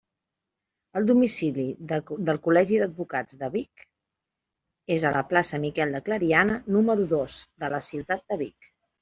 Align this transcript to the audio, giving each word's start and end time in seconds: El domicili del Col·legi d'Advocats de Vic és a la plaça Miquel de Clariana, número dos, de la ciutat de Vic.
El 0.99 1.03
domicili 1.09 1.65
del 2.31 2.39
Col·legi 2.47 2.79
d'Advocats 2.83 3.37
de 3.41 3.49
Vic 3.57 3.83
és 4.97 5.05
a 5.07 5.13
la 5.19 5.23
plaça 5.35 5.61
Miquel 5.67 5.95
de 5.99 6.03
Clariana, 6.09 6.59
número 6.79 7.07
dos, 7.15 7.39
de 7.67 7.71
la 7.77 7.85
ciutat 7.93 8.27
de 8.35 8.41
Vic. 8.45 8.75